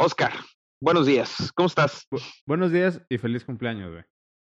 Oscar, 0.00 0.32
buenos 0.80 1.06
días. 1.06 1.50
¿Cómo 1.56 1.66
estás? 1.66 2.06
buenos 2.46 2.70
días 2.70 3.02
y 3.08 3.18
feliz 3.18 3.44
cumpleaños, 3.44 3.90
güey. 3.90 4.04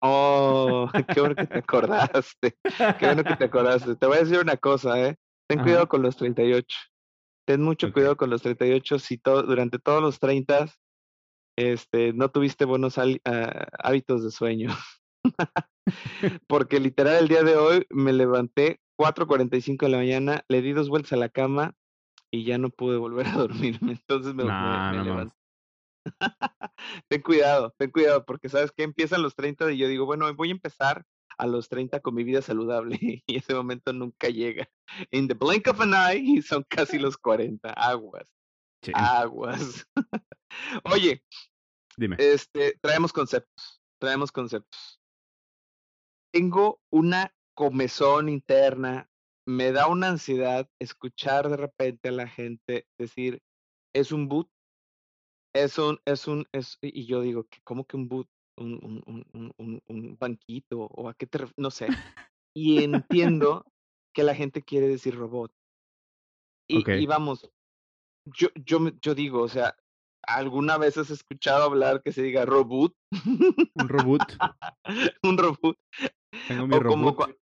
Oh, 0.01 0.89
qué 1.13 1.19
bueno 1.19 1.35
que 1.35 1.45
te 1.45 1.57
acordaste. 1.59 2.57
Qué 2.97 3.05
bueno 3.05 3.23
que 3.23 3.35
te 3.35 3.45
acordaste. 3.45 3.95
Te 3.95 4.07
voy 4.07 4.17
a 4.17 4.21
decir 4.21 4.39
una 4.39 4.57
cosa, 4.57 4.99
¿eh? 4.99 5.15
Ten 5.47 5.61
cuidado 5.61 5.87
con 5.87 6.01
los 6.01 6.17
38. 6.17 6.65
Ten 7.47 7.61
mucho 7.61 7.93
cuidado 7.93 8.17
con 8.17 8.31
los 8.31 8.41
38 8.41 8.97
si 8.97 9.21
durante 9.23 9.77
todos 9.77 10.01
los 10.01 10.17
30 10.17 10.65
este, 11.59 12.11
no 12.13 12.29
tuviste 12.29 12.65
buenos 12.65 12.97
ah, 12.97 13.05
hábitos 13.77 14.23
de 14.23 14.31
sueño. 14.31 14.69
Porque 16.47 16.79
literal 16.79 17.17
el 17.17 17.27
día 17.27 17.43
de 17.43 17.55
hoy 17.55 17.85
me 17.91 18.13
levanté 18.13 18.79
4.45 18.99 19.85
de 19.85 19.89
la 19.89 19.97
mañana, 19.97 20.43
le 20.47 20.63
di 20.63 20.71
dos 20.71 20.89
vueltas 20.89 21.13
a 21.13 21.17
la 21.17 21.29
cama 21.29 21.75
y 22.35 22.43
ya 22.43 22.57
no 22.57 22.69
pude 22.69 22.97
volver 22.97 23.27
a 23.27 23.33
dormirme. 23.33 23.93
Entonces 23.93 24.33
me, 24.33 24.43
levanté. 24.43 25.35
ten 27.09 27.21
cuidado, 27.21 27.73
ten 27.77 27.91
cuidado, 27.91 28.25
porque 28.25 28.49
sabes 28.49 28.71
que 28.71 28.83
empiezan 28.83 29.23
los 29.23 29.35
30 29.35 29.71
y 29.71 29.77
yo 29.77 29.87
digo, 29.87 30.05
bueno, 30.05 30.31
voy 30.35 30.49
a 30.49 30.51
empezar 30.51 31.05
a 31.37 31.47
los 31.47 31.69
30 31.69 31.99
con 32.01 32.15
mi 32.15 32.23
vida 32.23 32.41
saludable 32.41 32.97
y 33.25 33.35
ese 33.35 33.53
momento 33.53 33.93
nunca 33.93 34.29
llega. 34.29 34.69
In 35.11 35.27
the 35.27 35.33
blink 35.33 35.67
of 35.67 35.81
an 35.81 35.93
eye 35.93 36.41
son 36.41 36.63
casi 36.69 36.99
los 36.99 37.17
40. 37.17 37.69
Aguas. 37.71 38.31
Aguas. 38.93 39.87
Oye, 40.83 41.23
dime. 41.97 42.17
Este, 42.19 42.77
traemos 42.81 43.11
conceptos, 43.11 43.81
traemos 43.99 44.31
conceptos. 44.31 45.01
Tengo 46.31 46.81
una 46.91 47.33
comezón 47.55 48.29
interna, 48.29 49.09
me 49.45 49.71
da 49.71 49.87
una 49.87 50.09
ansiedad 50.09 50.69
escuchar 50.79 51.49
de 51.49 51.57
repente 51.57 52.09
a 52.09 52.11
la 52.11 52.27
gente 52.27 52.87
decir, 52.99 53.41
es 53.93 54.11
un 54.11 54.27
boot, 54.27 54.49
es 55.55 55.77
un, 55.77 55.99
es 56.05 56.27
un, 56.27 56.45
es, 56.51 56.77
y 56.81 57.05
yo 57.05 57.21
digo, 57.21 57.45
¿cómo 57.63 57.85
que 57.85 57.97
un 57.97 58.09
boot? 58.09 58.27
Un, 58.57 59.03
un, 59.05 59.53
un, 59.57 59.83
un 59.87 60.17
banquito, 60.17 60.85
o 60.85 61.09
a 61.09 61.13
qué 61.13 61.27
te 61.27 61.39
no 61.57 61.69
sé. 61.71 61.87
Y 62.53 62.83
entiendo 62.83 63.65
que 64.13 64.23
la 64.23 64.33
gente 64.33 64.61
quiere 64.61 64.87
decir 64.87 65.15
robot. 65.15 65.51
Y, 66.69 66.89
y 66.89 67.05
vamos, 67.05 67.51
yo, 68.25 68.47
yo, 68.55 68.79
yo 69.01 69.13
digo, 69.13 69.41
o 69.41 69.49
sea, 69.49 69.75
¿alguna 70.23 70.77
vez 70.77 70.97
has 70.97 71.09
escuchado 71.09 71.65
hablar 71.65 72.01
que 72.01 72.13
se 72.13 72.23
diga 72.23 72.45
robot? 72.45 72.95
Un 73.75 73.89
robot. 73.89 74.21
un 75.23 75.37
robot. 75.37 75.77
Tengo 76.47 76.67
mi 76.67 76.79
robot 76.79 77.37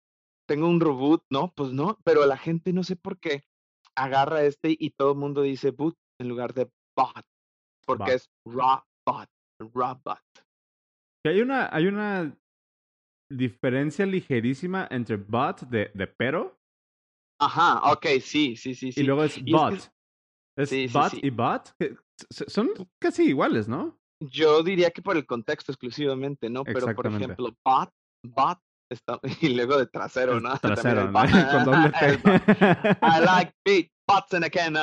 tengo 0.46 0.68
un 0.68 0.80
robot, 0.80 1.24
no, 1.30 1.52
pues 1.54 1.72
no, 1.72 1.98
pero 2.04 2.26
la 2.26 2.36
gente 2.36 2.72
no 2.72 2.84
sé 2.84 2.96
por 2.96 3.18
qué 3.18 3.44
agarra 3.96 4.44
este 4.44 4.74
y 4.78 4.90
todo 4.90 5.12
el 5.12 5.18
mundo 5.18 5.42
dice 5.42 5.70
boot 5.70 5.96
en 6.18 6.28
lugar 6.28 6.54
de 6.54 6.70
bot, 6.96 7.24
porque 7.86 8.14
es 8.14 8.30
robot, 8.44 9.28
robot. 9.58 10.20
Hay 11.24 11.40
una, 11.40 11.68
hay 11.72 11.86
una 11.86 12.36
diferencia 13.30 14.06
ligerísima 14.06 14.88
entre 14.90 15.16
bot 15.16 15.60
de, 15.62 15.90
de 15.94 16.06
pero. 16.06 16.58
Ajá, 17.40 17.92
ok, 17.92 18.06
sí, 18.20 18.56
sí, 18.56 18.74
sí. 18.74 18.92
sí. 18.92 19.00
Y 19.00 19.04
luego 19.04 19.24
es 19.24 19.42
bot. 19.44 19.92
Es, 20.56 20.92
bot 20.92 21.14
y 21.14 21.30
bot. 21.30 21.74
Son 22.30 22.70
casi 23.00 23.24
iguales, 23.24 23.68
¿no? 23.68 23.98
Yo 24.20 24.62
diría 24.62 24.90
que 24.90 25.02
por 25.02 25.16
el 25.16 25.26
contexto 25.26 25.72
exclusivamente, 25.72 26.50
¿no? 26.50 26.62
Pero 26.62 26.94
por 26.94 27.06
ejemplo, 27.06 27.56
bot, 27.64 27.90
bot 28.22 28.58
y 29.40 29.48
luego 29.50 29.78
de 29.78 29.86
trasero, 29.86 30.40
¿no? 30.40 30.56
Trasero, 30.58 31.10
¿no? 31.10 31.20
Con 31.52 31.64
doble. 31.64 31.92
I 33.02 33.20
like 33.24 33.52
big 33.64 33.90
butts 34.06 34.34
and 34.34 34.44
again. 34.44 34.74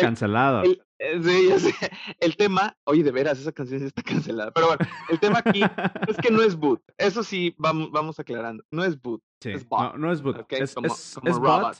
Cancelado. 0.00 0.64
Eh, 1.00 1.20
sí, 1.22 1.48
ya 1.48 1.58
sé. 1.58 1.72
El 2.18 2.36
tema, 2.36 2.76
oye, 2.84 3.04
de 3.04 3.12
veras, 3.12 3.38
esa 3.38 3.52
canción 3.52 3.84
está 3.84 4.02
cancelada. 4.02 4.50
Pero 4.50 4.66
bueno, 4.68 4.84
el 5.08 5.20
tema 5.20 5.40
aquí 5.44 5.62
es 6.08 6.16
que 6.16 6.30
no 6.30 6.42
es 6.42 6.56
boot. 6.56 6.82
Eso 6.96 7.22
sí, 7.22 7.54
vamos, 7.56 7.90
vamos 7.92 8.18
aclarando. 8.18 8.64
No 8.72 8.84
es 8.84 9.00
boot. 9.00 9.22
Sí, 9.40 9.50
es 9.50 9.68
bot. 9.68 9.80
No, 9.80 9.98
no 9.98 10.12
es 10.12 10.20
boot. 10.20 10.44
Es, 10.50 10.74
como, 10.74 10.88
es, 10.88 11.18
es 11.22 11.38
bot. 11.38 11.76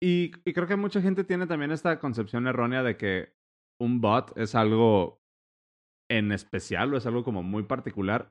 Y, 0.00 0.30
y 0.44 0.52
creo 0.52 0.68
que 0.68 0.76
mucha 0.76 1.02
gente 1.02 1.24
tiene 1.24 1.48
también 1.48 1.72
esta 1.72 1.98
concepción 1.98 2.46
errónea 2.46 2.84
de 2.84 2.96
que 2.96 3.32
un 3.80 4.00
bot 4.00 4.36
es 4.36 4.54
algo 4.54 5.20
en 6.10 6.32
especial 6.32 6.92
o 6.92 6.96
es 6.96 7.06
algo 7.06 7.24
como 7.24 7.42
muy 7.42 7.64
particular. 7.64 8.28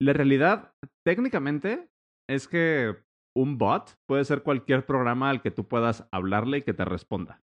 La 0.00 0.12
realidad, 0.12 0.74
técnicamente, 1.04 1.88
es 2.28 2.48
que 2.48 2.96
un 3.36 3.58
bot 3.58 3.96
puede 4.08 4.24
ser 4.24 4.42
cualquier 4.42 4.86
programa 4.86 5.30
al 5.30 5.42
que 5.42 5.50
tú 5.50 5.68
puedas 5.68 6.08
hablarle 6.10 6.58
y 6.58 6.62
que 6.62 6.74
te 6.74 6.84
responda. 6.84 7.42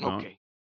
Ok. 0.00 0.24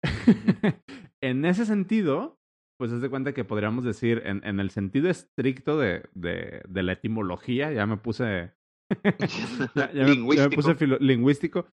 en 1.20 1.44
ese 1.44 1.66
sentido, 1.66 2.38
pues 2.78 2.92
es 2.92 3.00
de 3.00 3.10
cuenta 3.10 3.34
que 3.34 3.44
podríamos 3.44 3.84
decir, 3.84 4.22
en, 4.24 4.42
en 4.44 4.60
el 4.60 4.70
sentido 4.70 5.10
estricto 5.10 5.78
de, 5.78 6.08
de, 6.14 6.62
de, 6.68 6.82
la 6.82 6.92
etimología, 6.92 7.72
ya 7.72 7.86
me 7.86 7.96
puse. 7.96 8.52
ya, 9.74 9.90
me, 9.92 10.50
puse 10.50 10.86
lingüístico. 11.00 11.66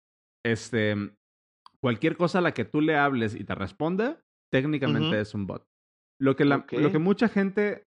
Este. 0.43 0.95
Cualquier 1.81 2.15
cosa 2.15 2.39
a 2.39 2.41
la 2.41 2.53
que 2.53 2.63
tú 2.63 2.79
le 2.79 2.95
hables 2.95 3.35
y 3.35 3.43
te 3.43 3.53
responde, 3.53 4.17
técnicamente 4.49 5.19
es 5.19 5.33
un 5.33 5.45
bot. 5.45 5.67
Lo 6.23 6.35
que, 6.37 6.45
lo 6.45 6.63
que 6.63 6.99
mucha 6.99 7.27
gente 7.27 7.83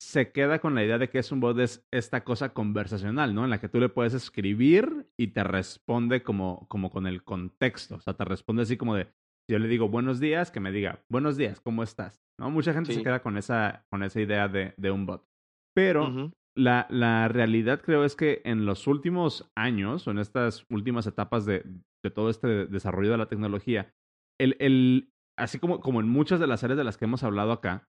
se 0.00 0.32
queda 0.32 0.58
con 0.58 0.74
la 0.74 0.84
idea 0.84 0.96
de 0.96 1.10
que 1.10 1.18
es 1.18 1.32
un 1.32 1.40
bot 1.40 1.58
es 1.58 1.86
esta 1.90 2.24
cosa 2.24 2.54
conversacional, 2.54 3.34
¿no? 3.34 3.44
En 3.44 3.50
la 3.50 3.60
que 3.60 3.68
tú 3.68 3.78
le 3.78 3.90
puedes 3.90 4.14
escribir 4.14 5.06
y 5.18 5.28
te 5.28 5.44
responde 5.44 6.22
como, 6.22 6.66
como 6.68 6.90
con 6.90 7.06
el 7.06 7.24
contexto. 7.24 7.96
O 7.96 8.00
sea, 8.00 8.14
te 8.14 8.24
responde 8.24 8.62
así 8.62 8.78
como 8.78 8.94
de, 8.94 9.04
si 9.04 9.52
yo 9.52 9.58
le 9.58 9.68
digo 9.68 9.88
buenos 9.88 10.18
días, 10.18 10.50
que 10.50 10.60
me 10.60 10.72
diga, 10.72 11.04
buenos 11.10 11.36
días, 11.36 11.60
¿cómo 11.60 11.82
estás? 11.82 12.22
¿No? 12.40 12.50
Mucha 12.50 12.72
gente 12.72 12.94
se 12.94 13.02
queda 13.02 13.20
con 13.20 13.36
esa, 13.36 13.84
con 13.90 14.02
esa 14.02 14.20
idea 14.20 14.48
de, 14.48 14.72
de 14.78 14.90
un 14.90 15.04
bot. 15.04 15.26
Pero 15.74 16.32
la, 16.56 16.86
la 16.88 17.28
realidad 17.28 17.82
creo 17.82 18.04
es 18.04 18.16
que 18.16 18.40
en 18.44 18.64
los 18.64 18.86
últimos 18.86 19.50
años, 19.56 20.06
o 20.06 20.10
en 20.10 20.18
estas 20.18 20.64
últimas 20.70 21.06
etapas 21.06 21.44
de, 21.44 21.64
de 22.02 22.10
todo 22.10 22.30
este 22.30 22.66
desarrollo 22.66 23.10
de 23.10 23.18
la 23.18 23.28
tecnología, 23.28 23.92
el, 24.40 24.56
el, 24.60 25.12
así 25.38 25.58
como, 25.58 25.80
como 25.80 26.00
en 26.00 26.08
muchas 26.08 26.40
de 26.40 26.46
las 26.46 26.64
áreas 26.64 26.76
de 26.76 26.84
las 26.84 26.96
que 26.96 27.06
hemos 27.06 27.24
hablado 27.24 27.52
acá, 27.52 27.88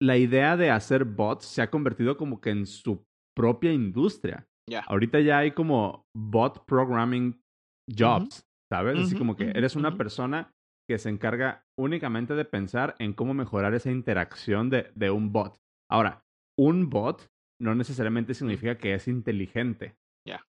la 0.00 0.16
idea 0.16 0.56
de 0.56 0.70
hacer 0.70 1.04
bots 1.04 1.44
se 1.46 1.62
ha 1.62 1.70
convertido 1.70 2.16
como 2.16 2.40
que 2.40 2.50
en 2.50 2.66
su 2.66 3.04
propia 3.36 3.72
industria. 3.72 4.48
Ahorita 4.86 5.20
ya 5.20 5.38
hay 5.38 5.52
como 5.52 6.06
bot 6.14 6.64
programming 6.66 7.40
jobs, 7.88 8.46
¿sabes? 8.70 8.98
Así 8.98 9.16
como 9.16 9.34
que 9.34 9.50
eres 9.50 9.76
una 9.76 9.96
persona 9.96 10.52
que 10.88 10.98
se 10.98 11.08
encarga 11.08 11.64
únicamente 11.78 12.34
de 12.34 12.44
pensar 12.44 12.94
en 12.98 13.12
cómo 13.14 13.32
mejorar 13.32 13.74
esa 13.74 13.90
interacción 13.90 14.68
de, 14.68 14.90
de 14.94 15.10
un 15.10 15.32
bot. 15.32 15.58
Ahora, 15.90 16.22
un 16.58 16.90
bot 16.90 17.28
no 17.60 17.74
necesariamente 17.74 18.34
significa 18.34 18.76
que 18.76 18.94
es 18.94 19.08
inteligente. 19.08 19.96
Ya. 20.26 20.44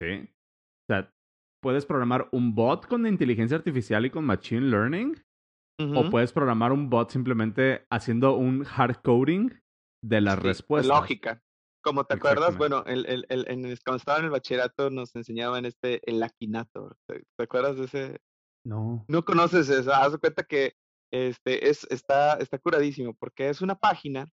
¿Sí? 0.00 0.28
O 0.88 0.92
sea, 0.92 1.12
puedes 1.62 1.86
programar 1.86 2.28
un 2.32 2.54
bot 2.54 2.86
con 2.86 3.06
inteligencia 3.06 3.56
artificial 3.56 4.06
y 4.06 4.10
con 4.10 4.24
machine 4.24 4.68
learning 4.68 5.16
o 5.78 6.10
puedes 6.10 6.32
programar 6.32 6.72
un 6.72 6.88
bot 6.88 7.10
simplemente 7.10 7.86
haciendo 7.90 8.36
un 8.36 8.66
hard 8.66 9.02
coding 9.02 9.50
de 10.02 10.20
las 10.20 10.38
respuestas. 10.38 10.96
Lógica. 10.96 11.42
Como 11.82 12.04
te 12.04 12.14
acuerdas, 12.14 12.56
bueno, 12.56 12.82
el, 12.86 13.06
el, 13.06 13.26
el, 13.28 13.46
en, 13.48 13.62
cuando 13.84 13.98
estaba 13.98 14.18
en 14.18 14.24
el 14.24 14.30
bachillerato 14.30 14.90
nos 14.90 15.14
enseñaban 15.14 15.64
este, 15.66 16.00
el 16.10 16.20
Akinator. 16.22 16.96
¿Te, 17.06 17.22
acuerdas 17.38 17.76
de 17.76 17.84
ese? 17.84 18.20
No. 18.64 19.04
No 19.06 19.24
conoces 19.24 19.68
eso. 19.68 19.94
Haz 19.94 20.16
cuenta 20.18 20.42
que 20.42 20.74
este, 21.12 21.68
es, 21.68 21.86
está, 21.90 22.34
está 22.38 22.58
curadísimo 22.58 23.14
porque 23.14 23.48
es 23.48 23.60
una 23.62 23.76
página 23.76 24.28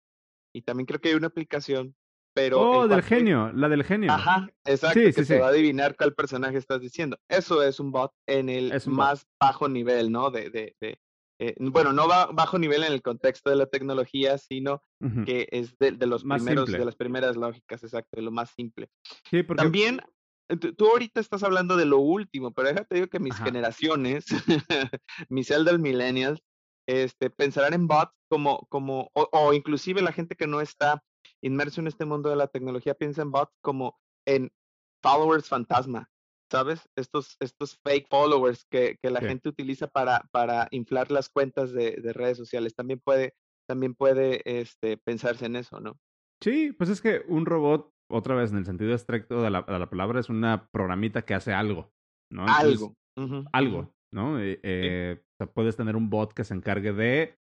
y 0.55 0.63
también 0.63 0.87
creo 0.87 0.99
que 0.99 1.09
hay 1.09 1.15
una 1.15 1.27
aplicación 1.27 1.95
pero 2.35 2.61
oh, 2.61 2.87
del 2.87 3.03
genio, 3.03 3.51
la 3.53 3.69
del 3.69 3.83
genio. 3.83 4.11
Ajá, 4.11 4.49
exacto, 4.65 5.00
que 5.00 5.23
se 5.23 5.39
va 5.39 5.47
a 5.47 5.50
adivinar 5.50 5.95
cuál 5.95 6.15
personaje 6.15 6.57
estás 6.57 6.81
diciendo. 6.81 7.18
Eso 7.29 7.62
es 7.62 7.79
un 7.79 7.91
bot 7.91 8.12
en 8.27 8.50
el 8.50 8.73
más 8.88 9.27
bajo 9.39 9.69
nivel, 9.69 10.12
¿no? 10.12 10.31
De, 10.31 10.50
de, 10.50 10.75
de, 10.81 11.00
eh, 11.45 11.56
bueno, 11.60 11.92
no 11.92 12.07
va 12.07 12.28
bajo 12.28 12.57
nivel 12.57 12.86
en 12.86 12.94
el 12.94 13.01
contexto 13.01 13.50
de 13.50 13.57
la 13.57 13.66
tecnología, 13.66 14.38
sino 14.38 14.81
que 15.25 15.50
es 15.51 15.78
de, 15.78 15.92
los 16.07 16.24
primeros, 16.24 16.72
de 16.72 16.86
las 16.86 16.95
primeras 16.95 17.36
lógicas, 17.36 17.84
exacto, 17.84 18.16
de 18.16 18.22
lo 18.22 18.31
más 18.31 18.51
simple. 18.51 18.88
Sí, 19.30 19.44
porque... 19.44 19.62
También, 19.62 20.00
tú 20.78 20.88
ahorita 20.88 21.19
estás 21.19 21.44
hablando 21.44 21.75
de 21.75 21.84
lo 21.84 22.00
último, 22.00 22.54
pero 22.54 22.69
déjate 22.69 22.95
digo 22.95 23.07
que 23.07 23.19
mis 23.19 23.36
generaciones, 23.36 24.25
mis 25.30 25.50
del 25.50 25.80
millennials, 25.80 26.42
este, 26.88 27.30
pensarán 27.30 27.74
en 27.74 27.88
bots 27.88 28.13
como, 28.30 28.66
como 28.69 29.10
o, 29.13 29.28
o, 29.34 29.54
inclusive 29.54 30.01
la 30.01 30.13
gente 30.13 30.38
que 30.38 30.48
no 30.48 30.62
está 30.62 31.04
inmerso 31.42 31.81
en 31.81 31.88
este 31.88 32.06
mundo 32.06 32.30
de 32.30 32.38
la 32.38 32.48
tecnología 32.48 32.94
piensa 32.94 33.22
en 33.22 33.31
bots 33.31 33.54
como 33.62 34.00
en 34.25 34.50
followers 35.01 35.50
fantasma, 35.50 36.10
¿sabes? 36.51 36.88
Estos, 36.95 37.38
estos 37.40 37.78
fake 37.84 38.07
followers 38.10 38.66
que, 38.66 38.98
que 39.01 39.10
la 39.10 39.22
gente 39.22 39.50
utiliza 39.50 39.88
para, 39.88 40.28
para 40.31 40.68
inflar 40.72 41.12
las 41.12 41.30
cuentas 41.30 41.74
de, 41.74 41.98
de, 42.01 42.13
redes 42.13 42.38
sociales. 42.38 42.75
También 42.75 43.00
puede, 43.00 43.34
también 43.68 43.95
puede 43.95 44.42
este, 44.45 44.98
pensarse 44.98 45.45
en 45.45 45.56
eso, 45.56 45.80
¿no? 45.80 45.98
Sí, 46.42 46.74
pues 46.74 46.90
es 46.90 47.01
que 47.01 47.24
un 47.28 47.45
robot, 47.45 47.92
otra 48.12 48.36
vez 48.36 48.51
en 48.51 48.57
el 48.57 48.66
sentido 48.66 48.94
estricto 48.94 49.42
de 49.42 49.50
la, 49.50 49.62
de 49.62 49.80
la 49.80 49.90
palabra, 49.90 50.19
es 50.19 50.30
una 50.30 50.68
programita 50.72 51.24
que 51.24 51.34
hace 51.34 51.54
algo, 51.54 51.92
¿no? 52.31 52.45
algo. 52.48 52.95
algo, 53.51 53.95
¿no? 54.12 54.38
Eh, 54.40 55.24
sea, 55.38 55.54
puedes 55.54 55.75
tener 55.75 55.95
un 55.95 56.10
bot 56.10 56.34
que 56.34 56.44
se 56.44 56.54
encargue 56.54 56.94
de 56.94 57.38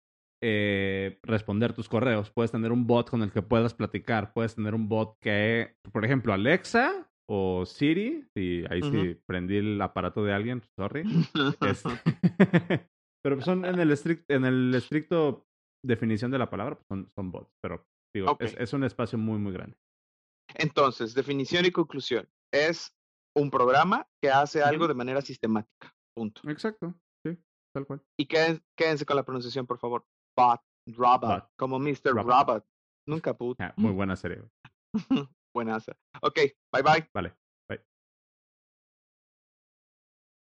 eh, 0.43 1.19
responder 1.23 1.73
tus 1.73 1.89
correos. 1.89 2.31
Puedes 2.31 2.53
tener 2.53 2.73
un 2.73 2.87
bot 2.87 3.11
con 3.11 3.23
el 3.23 3.33
que 3.33 3.43
puedas 3.43 3.75
platicar. 3.75 4.33
Puedes 4.33 4.55
tener 4.55 4.75
un 4.75 4.89
bot 4.89 5.19
que, 5.21 5.77
por 5.93 6.05
ejemplo, 6.05 6.33
Alexa 6.33 7.06
o 7.29 7.67
Siri, 7.67 8.29
y 8.35 8.65
ahí 8.73 8.83
sí 8.83 9.21
prendí 9.27 9.57
el 9.57 9.81
aparato 9.81 10.25
de 10.25 10.33
alguien, 10.33 10.63
sorry. 10.79 11.03
Este, 11.61 11.91
pero 13.25 13.41
son 13.43 13.65
en 13.65 13.81
el, 13.81 13.91
estricto, 13.91 14.33
en 14.33 14.45
el 14.45 14.75
estricto 14.75 15.47
definición 15.85 16.31
de 16.31 16.39
la 16.39 16.51
palabra, 16.51 16.77
pues 16.77 16.87
son, 16.89 17.11
son 17.15 17.31
bots. 17.33 17.51
Pero 17.63 17.85
digo, 18.15 18.37
es, 18.41 18.55
es 18.59 18.73
un 18.73 18.85
espacio 18.85 19.19
muy, 19.19 19.39
muy 19.39 19.53
grande. 19.53 19.77
Entonces, 20.55 21.15
definición 21.15 21.65
y 21.65 21.71
conclusión. 21.71 22.29
Es 22.53 22.95
un 23.37 23.51
programa 23.51 24.09
que 24.23 24.31
hace 24.31 24.63
algo 24.63 24.89
de 24.89 24.95
manera 24.95 25.21
sistemática. 25.21 25.95
Punto. 26.17 26.41
Exacto. 26.49 26.95
Sí, 27.25 27.37
tal 27.75 27.87
cual. 27.87 28.03
Y 28.19 28.27
quédense, 28.27 29.05
con 29.05 29.17
la 29.17 29.25
pronunciación, 29.25 29.67
por 29.67 29.79
favor. 29.79 30.07
Bot, 30.37 30.61
robot, 30.87 31.51
como 31.57 31.79
Mr. 31.79 32.15
Robot. 32.15 32.65
Nunca 33.09 33.37
puto. 33.37 33.63
Ah, 33.63 33.75
muy 33.77 33.93
buena 33.93 34.17
serie. 34.17 34.43
Buenas. 35.57 35.87
Ok, 36.21 36.39
bye 36.71 36.83
bye. 36.83 37.09
Vale. 37.15 37.35